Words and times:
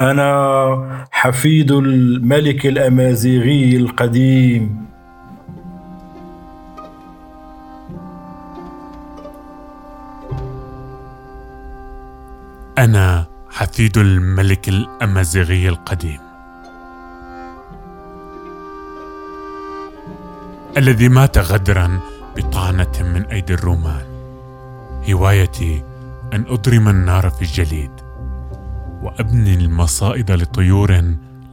أنا 0.00 1.06
حفيد 1.10 1.72
الملك 1.72 2.66
الأمازيغي 2.66 3.76
القديم. 3.76 4.86
أنا 12.78 13.26
حفيد 13.50 13.98
الملك 13.98 14.68
الأمازيغي 14.68 15.68
القديم. 15.68 16.20
الذي 20.76 21.08
مات 21.08 21.38
غدرا 21.38 22.00
بطعنة 22.36 23.02
من 23.14 23.22
أيدي 23.22 23.54
الرومان. 23.54 24.04
هوايتي 25.10 25.84
أن 26.32 26.44
أضرم 26.48 26.88
النار 26.88 27.30
في 27.30 27.42
الجليد. 27.42 28.09
وأبني 29.10 29.54
المصائد 29.54 30.30
لطيور 30.30 31.02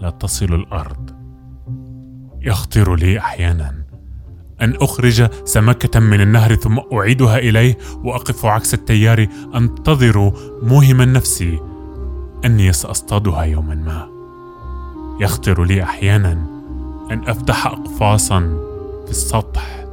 لا 0.02 0.10
تصل 0.10 0.54
الأرض. 0.54 1.10
يخطر 2.42 2.96
لي 2.96 3.20
أحيانا 3.20 3.84
أن 4.62 4.76
أخرج 4.82 5.30
سمكة 5.46 6.00
من 6.00 6.22
النهر 6.22 6.56
ثم 6.56 6.80
أعيدها 6.94 7.38
إليه 7.38 7.78
وأقف 8.04 8.46
عكس 8.46 8.74
التيار 8.74 9.28
أنتظر 9.56 10.34
موهما 10.64 11.06
نفسي 11.06 11.60
أني 12.46 12.74
سأصطادها 12.74 13.44
يوما 13.44 13.76
ما. 13.76 14.08
يخطر 15.22 15.64
لي 15.64 15.84
أحيانا 15.84 16.32
أن 17.12 17.22
أفتح 17.28 17.68
أقفاصا 17.68 18.40
في 19.06 19.12
السطح 19.12 19.86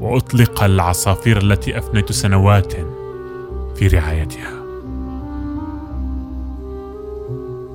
وأطلق 0.00 0.64
العصافير 0.64 1.42
التي 1.42 1.78
أفنيت 1.78 2.12
سنوات 2.12 2.72
في 3.76 3.86
رعايتها. 3.88 4.63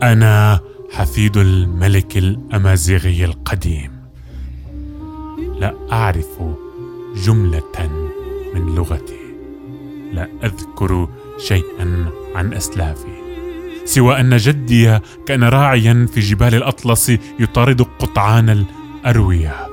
أنا 0.04 0.60
حفيد 0.92 1.38
الملك 1.38 2.18
الأمازيغي 2.18 3.26
القديم. 3.26 3.92
لا 5.60 5.76
أعرف 5.92 6.42
جملة 7.16 7.90
من 8.54 8.76
لغتي. 8.76 9.20
لا 10.14 10.28
أذكر 10.44 11.10
شيئا 11.38 12.10
عن 12.36 12.54
أسلافي. 12.54 13.20
سوى 13.86 14.20
أن 14.20 14.38
جدي 14.38 15.00
كان 15.26 15.44
راعيا 15.44 16.08
في 16.14 16.20
جبال 16.20 16.56
الأطلس 16.56 17.12
يطارد 17.40 17.82
قطعان 17.82 18.66
الأروية. 19.06 19.68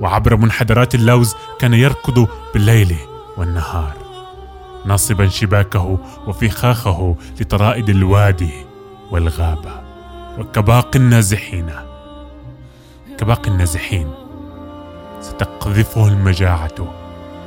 وعبر 0.00 0.36
منحدرات 0.36 0.94
اللوز 0.94 1.34
كان 1.58 1.74
يركض 1.74 2.28
بالليل 2.54 2.96
والنهار 3.36 3.92
ناصبا 4.86 5.28
شباكه 5.28 5.98
وفخاخه 6.26 7.16
لطرائد 7.40 7.88
الوادي. 7.88 8.67
والغابة 9.10 9.80
وكباقي 10.38 10.98
النازحين. 10.98 11.70
كباقي 13.18 13.50
النازحين 13.50 14.10
ستقذفه 15.20 16.08
المجاعة 16.08 16.94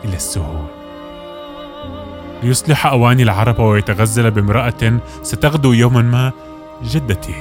إلى 0.06 0.16
السهول. 0.16 0.66
ليصلح 2.44 2.86
أواني 2.86 3.24
العرب 3.24 3.60
ويتغزل 3.60 4.32
بامرأة 4.32 5.00
ستغدو 5.24 5.74
يوما 5.74 6.02
ما 6.02 6.32
جدتي 6.84 7.36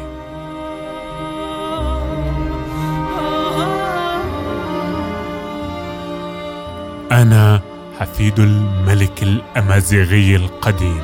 أنا 7.12 7.60
حفيد 8.00 8.38
الملك 8.38 9.22
الأمازيغي 9.22 10.36
القديم. 10.36 11.02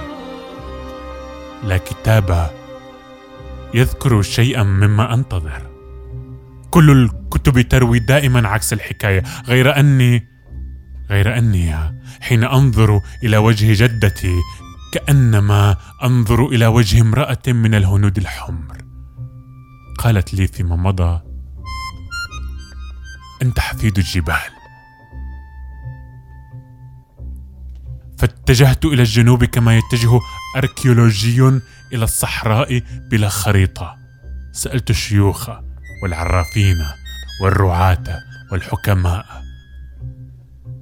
لا 1.65 1.77
كتاب 1.77 2.51
يذكر 3.77 4.23
شيئا 4.23 4.63
مما 4.63 5.15
أنتظر. 5.15 5.71
كل 6.71 6.91
الكتب 6.91 7.61
تروي 7.61 7.99
دائما 7.99 8.49
عكس 8.49 8.73
الحكاية 8.73 9.23
غير 9.49 9.81
أني 9.81 10.29
غير 11.11 11.39
أني 11.39 11.75
حين 12.21 12.45
أنظر 12.45 13.01
إلى 13.25 13.37
وجه 13.37 13.85
جدتي 13.85 14.35
كأنما 14.93 15.77
أنظر 16.03 16.47
إلى 16.47 16.67
وجه 16.67 17.01
امرأة 17.01 17.43
من 17.47 17.75
الهنود 17.75 18.19
الحمر. 18.19 18.77
قالت 19.99 20.35
لي 20.35 20.47
فيما 20.47 20.77
مضى 20.77 21.21
أنت 23.43 23.61
حفيد 23.61 23.99
الجبال. 23.99 24.56
فاتجهت 28.27 28.85
إلى 28.85 29.03
الجنوب 29.03 29.45
كما 29.45 29.79
يتجه 29.79 30.21
أركيولوجي 30.57 31.41
إلى 31.93 32.05
الصحراء 32.05 32.83
بلا 33.11 33.29
خريطة. 33.29 33.97
سألت 34.53 34.91
الشيوخ 34.91 35.51
والعرافين 36.03 36.87
والرعاة 37.43 38.05
والحكماء. 38.53 39.27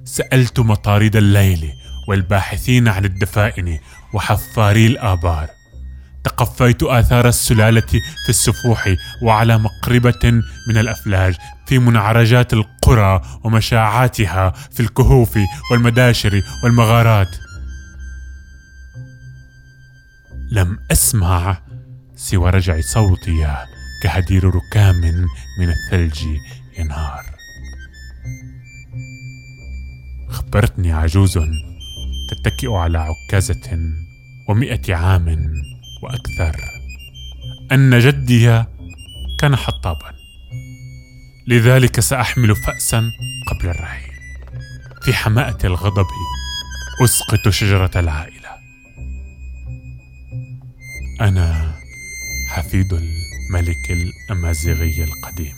سألت 0.05 0.59
مطارد 0.59 1.15
الليل 1.15 1.71
والباحثين 2.07 2.87
عن 2.87 3.05
الدفائن 3.05 3.79
وحفاري 4.13 4.87
الآبار. 4.87 5.49
تقفيت 6.25 6.83
آثار 6.83 7.27
السلالة 7.27 7.87
في 8.25 8.29
السفوح 8.29 8.95
وعلى 9.21 9.57
مقربة 9.57 10.31
من 10.67 10.77
الأفلاج 10.77 11.35
في 11.65 11.79
منعرجات 11.79 12.53
القرى 12.53 13.21
ومشاعاتها 13.43 14.49
في 14.71 14.79
الكهوف 14.79 15.39
والمداشر 15.71 16.41
والمغارات. 16.63 17.35
لم 20.51 20.79
أسمع 20.91 21.61
سوى 22.15 22.49
رجع 22.49 22.79
صوتي 22.81 23.57
كهدير 24.03 24.55
ركام 24.55 25.01
من 25.59 25.69
الثلج 25.69 26.23
ينهار. 26.79 27.25
خبرتني 30.29 30.93
عجوز 30.93 31.39
تتكئ 32.29 32.71
على 32.71 32.97
عكازة 32.97 33.79
ومئة 34.49 34.95
عام. 34.95 35.53
وأكثر 36.05 36.55
أن 37.71 37.99
جدي 37.99 38.63
كان 39.39 39.55
حطابا 39.55 40.15
لذلك 41.47 41.99
سأحمل 41.99 42.55
فأسا 42.55 43.11
قبل 43.47 43.69
الرحيل. 43.69 44.13
في 45.01 45.13
حماءة 45.13 45.65
الغضب 45.65 46.05
أسقط 47.03 47.49
شجرة 47.49 47.91
العائلة. 47.95 48.49
أنا 51.21 51.75
حفيد 52.49 52.93
الملك 52.93 53.91
الأمازيغي 53.91 55.03
القديم. 55.03 55.55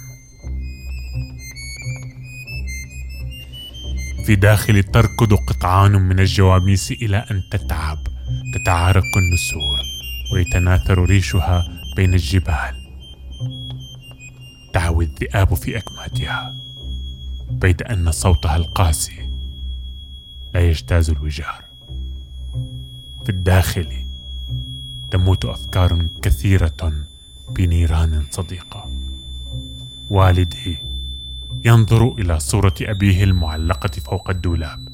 في 4.25 4.35
داخلي 4.35 4.81
تركض 4.81 5.33
قطعان 5.33 5.91
من 5.91 6.19
الجواميس 6.19 6.91
إلى 6.91 7.17
أن 7.31 7.43
تتعب 7.51 8.07
تتعارك 8.53 9.17
النسور. 9.17 9.96
ويتناثر 10.37 11.05
ريشها 11.05 11.67
بين 11.95 12.13
الجبال. 12.13 12.75
تعوي 14.73 15.05
الذئاب 15.05 15.53
في 15.53 15.77
أكماتها 15.77 16.55
بيد 17.51 17.81
أن 17.81 18.11
صوتها 18.11 18.55
القاسي 18.55 19.29
لا 20.53 20.69
يجتاز 20.69 21.09
الوجار. 21.09 21.63
في 23.23 23.29
الداخل 23.29 23.87
تموت 25.11 25.45
أفكار 25.45 26.07
كثيرة 26.21 26.93
بنيران 27.49 28.23
صديقة. 28.31 28.91
والدي 30.09 30.77
ينظر 31.65 32.11
إلى 32.11 32.39
صورة 32.39 32.75
أبيه 32.81 33.23
المعلقة 33.23 33.91
فوق 34.01 34.29
الدولاب 34.29 34.87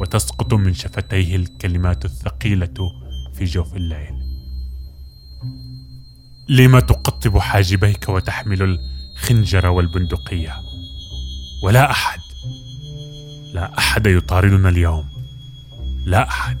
وتسقط 0.00 0.54
من 0.54 0.74
شفتيه 0.74 1.36
الكلمات 1.36 2.04
الثقيلة 2.04 2.92
في 3.34 3.44
جوف 3.44 3.76
الليل. 3.76 4.21
لم 6.52 6.78
تقطب 6.78 7.38
حاجبيك 7.38 8.08
وتحمل 8.08 8.78
الخنجر 9.16 9.66
والبندقية 9.66 10.56
ولا 11.62 11.90
أحد 11.90 12.20
لا 13.54 13.78
أحد 13.78 14.06
يطاردنا 14.06 14.68
اليوم 14.68 15.04
لا 16.06 16.28
أحد 16.28 16.56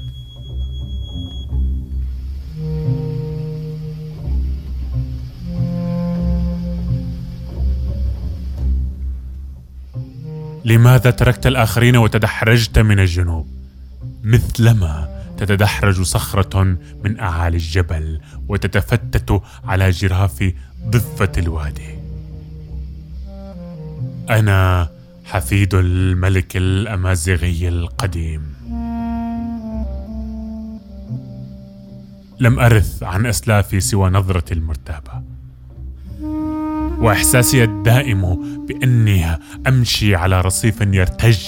لماذا 10.64 11.10
تركت 11.10 11.46
الآخرين 11.46 11.96
وتدحرجت 11.96 12.78
من 12.78 13.00
الجنوب؟ 13.00 13.46
مثلما 14.24 15.21
تتدحرج 15.42 16.02
صخرة 16.02 16.76
من 17.04 17.20
أعالي 17.20 17.56
الجبل 17.56 18.20
وتتفتت 18.48 19.42
على 19.64 19.90
جراف 19.90 20.52
ضفة 20.86 21.32
الوادي. 21.38 21.98
أنا 24.30 24.88
حفيد 25.24 25.74
الملك 25.74 26.56
الأمازيغي 26.56 27.68
القديم. 27.68 28.42
لم 32.40 32.58
أرث 32.58 33.02
عن 33.02 33.26
أسلافي 33.26 33.80
سوى 33.80 34.10
نظرتي 34.10 34.54
المرتابة 34.54 35.22
وإحساسي 36.98 37.64
الدائم 37.64 38.38
بأني 38.66 39.38
أمشي 39.66 40.14
على 40.14 40.40
رصيف 40.40 40.80
يرتج 40.80 41.40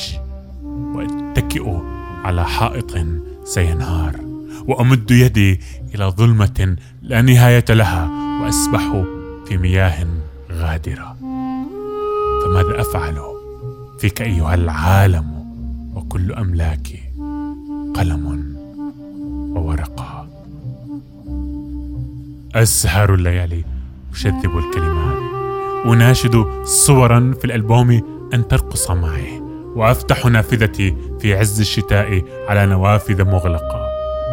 وأتكئ 0.67 1.81
على 2.25 2.45
حائط 2.45 2.97
سينهار 3.45 4.21
وأمد 4.67 5.11
يدي 5.11 5.61
إلى 5.95 6.05
ظلمة 6.05 6.77
لا 7.03 7.23
نهاية 7.23 7.65
لها 7.71 8.11
وأسبح 8.43 9.05
في 9.47 9.57
مياه 9.57 10.07
غادرة. 10.53 11.17
فماذا 12.45 12.81
أفعل 12.81 13.19
فيك 13.99 14.23
أيها 14.23 14.55
العالم 14.55 15.45
وكل 15.95 16.33
أملاكي 16.33 17.01
قلم 17.95 18.55
وورقة 19.57 20.29
أسهر 22.55 23.15
الليالي 23.15 23.65
أشذب 24.13 24.59
الكلمات. 24.59 25.23
أناشد 25.87 26.47
صورا 26.65 27.35
في 27.39 27.45
الألبوم 27.45 28.03
أن 28.35 28.49
ترقص 28.49 28.91
معي. 28.91 29.44
وأفتح 29.75 30.27
نافذتي 30.27 30.97
في 31.21 31.35
عز 31.39 31.61
الشتاء 31.61 32.23
على 32.49 32.67
نوافذ 32.67 33.25
مغلقة. 33.25 33.85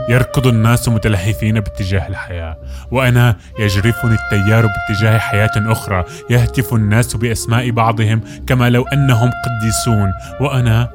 يركض 0.10 0.48
الناس 0.48 0.90
متلهفين 0.90 1.60
باتجاه 1.60 2.08
الحياة 2.08 2.58
وأنا 2.92 3.38
يجرفني 3.60 4.16
التيار 4.16 4.68
باتجاه 4.68 5.18
حياة 5.18 5.52
أخرى 5.56 6.06
يهتف 6.30 6.74
الناس 6.74 7.16
بأسماء 7.16 7.72
بعضهم 7.72 8.22
كما 8.48 8.70
لو 8.70 8.84
أنهم 8.84 9.32
قديسون. 9.46 10.12
وأنا 10.40 10.92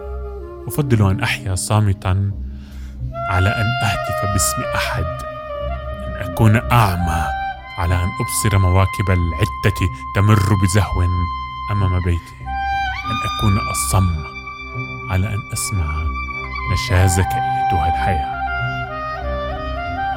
أفضل 0.69 1.11
أن 1.11 1.21
أحيا 1.21 1.55
صامتا 1.55 2.31
على 3.31 3.49
أن 3.49 3.67
أهتف 3.89 4.33
باسم 4.33 4.63
أحد 4.75 5.05
أن 6.07 6.31
أكون 6.31 6.57
أعمى 6.57 7.25
على 7.79 7.95
أن 7.95 8.09
أبصر 8.21 8.59
مواكب 8.59 9.09
العتة 9.09 9.81
تمر 10.17 10.55
بزهو 10.63 11.03
أمام 11.73 12.01
بيتي 12.05 12.37
أن 13.07 13.17
أكون 13.39 13.59
أصم 13.59 14.36
على 15.11 15.27
أن 15.27 15.39
أسمع 15.53 16.03
نشازك 16.73 17.27
أيتها 17.27 17.89
الحياة. 17.89 18.37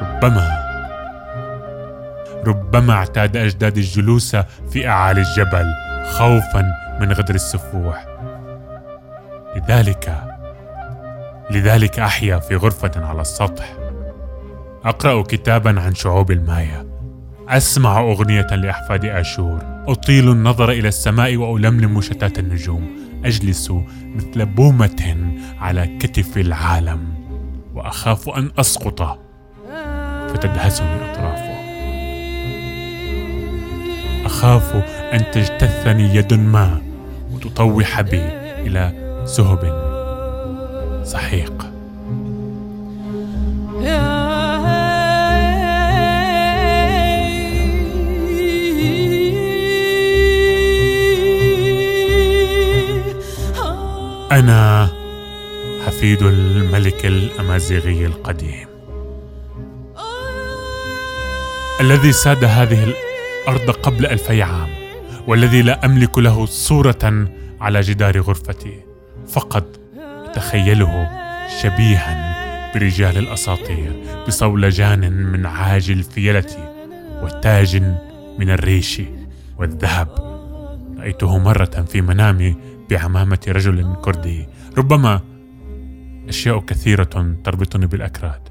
ربما 0.02 0.60
ربما 2.46 2.92
اعتاد 2.92 3.36
أجدادي 3.36 3.80
الجلوس 3.80 4.36
في 4.70 4.88
أعالي 4.88 5.20
الجبل 5.20 5.72
خوفا 6.10 6.72
من 7.00 7.12
غدر 7.12 7.34
السفوح. 7.34 8.06
لذلك 9.56 10.22
لذلك 11.50 11.98
أحيا 11.98 12.38
في 12.38 12.56
غرفة 12.56 13.06
على 13.06 13.20
السطح. 13.20 13.72
أقرأ 14.84 15.22
كتابا 15.22 15.80
عن 15.80 15.94
شعوب 15.94 16.30
المايا. 16.30 16.86
أسمع 17.48 18.00
أغنية 18.00 18.46
لأحفاد 18.46 19.04
آشور. 19.04 19.58
أطيل 19.88 20.30
النظر 20.30 20.70
إلى 20.70 20.88
السماء 20.88 21.36
وألملم 21.36 22.00
شتات 22.00 22.38
النجوم. 22.38 23.09
أجلس 23.24 23.72
مثل 24.14 24.46
بومة 24.46 25.32
على 25.58 25.98
كتف 26.00 26.38
العالم 26.38 27.14
وأخاف 27.74 28.28
أن 28.28 28.50
أسقط 28.58 29.18
فتدهسني 30.28 31.10
أطرافه. 31.12 31.60
أخاف 34.26 34.74
أن 35.12 35.30
تجتثني 35.30 36.14
يد 36.16 36.34
ما 36.34 36.82
وتطوح 37.32 38.00
بي 38.00 38.22
إلى 38.66 38.92
سهب 39.24 39.90
سحيق 41.04 41.69
حفيد 56.00 56.22
الملك 56.22 57.06
الأمازيغي 57.06 58.06
القديم. 58.06 58.68
الذي 61.80 62.12
ساد 62.12 62.44
هذه 62.44 62.84
الأرض 62.84 63.70
قبل 63.70 64.06
ألفي 64.06 64.42
عام 64.42 64.68
والذي 65.26 65.62
لا 65.62 65.84
أملك 65.84 66.18
له 66.18 66.46
صورة 66.46 67.28
على 67.60 67.80
جدار 67.80 68.20
غرفتي 68.20 68.80
فقط 69.28 69.66
أتخيله 70.24 71.08
شبيها 71.62 72.34
برجال 72.74 73.18
الأساطير 73.18 73.92
بصولجان 74.28 75.12
من 75.12 75.46
عاج 75.46 75.90
الفيلة 75.90 76.72
وتاج 77.22 77.82
من 78.38 78.50
الريش 78.50 79.02
والذهب. 79.58 80.08
رأيته 80.98 81.38
مرة 81.38 81.84
في 81.88 82.00
منامي 82.00 82.56
بعمامة 82.90 83.40
رجل 83.48 83.96
كردي 84.02 84.48
ربما 84.78 85.29
أشياء 86.28 86.60
كثيرة 86.60 87.34
تربطني 87.44 87.86
بالأكراد 87.86 88.48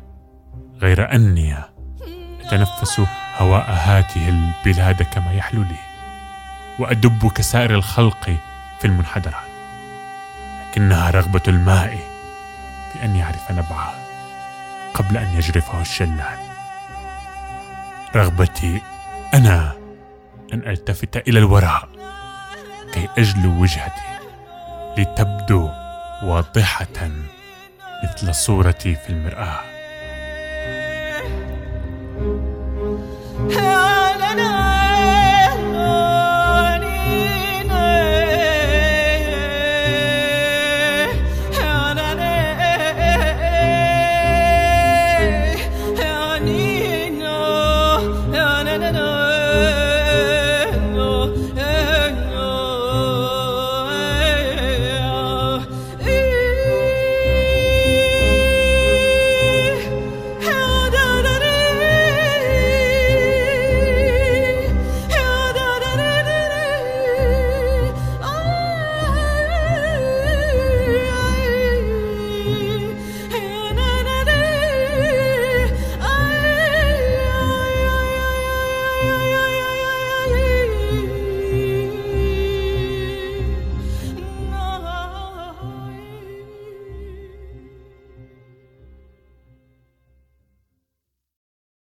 غير 0.81 1.15
أني 1.15 1.55
أتنفس 2.41 3.01
هواء 3.37 3.65
هاته 3.69 4.29
البلاد 4.29 5.03
كما 5.03 5.33
يحلو 5.33 5.61
لي 5.61 5.79
وأدب 6.79 7.27
كسائر 7.27 7.75
الخلق 7.75 8.23
في 8.79 8.85
المنحدرات. 8.85 9.49
لكنها 10.71 11.09
رغبة 11.09 11.41
الماء 11.47 11.97
في 12.93 13.05
أن 13.05 13.15
يعرف 13.15 13.51
نبعه 13.51 13.93
قبل 14.93 15.17
أن 15.17 15.27
يجرفه 15.27 15.81
الشلال. 15.81 16.39
رغبتي 18.15 18.81
أنا 19.33 19.73
أن 20.53 20.59
ألتفت 20.59 21.27
إلى 21.27 21.39
الوراء 21.39 21.89
كي 22.93 23.07
أجلو 23.17 23.61
وجهتي 23.61 24.19
لتبدو 24.97 25.69
واضحة. 26.23 27.09
مثل 28.03 28.35
صورتي 28.35 28.95
في 28.95 29.09
المرآة. 29.09 29.59